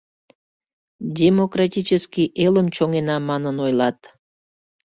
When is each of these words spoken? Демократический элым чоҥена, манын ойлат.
Демократический 1.19 2.25
элым 2.45 2.67
чоҥена, 2.75 3.15
манын 3.29 3.55
ойлат. 3.65 3.99